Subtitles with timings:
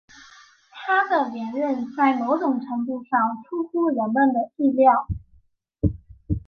[0.71, 5.07] 他的连任在某种程度上出乎人们的意料。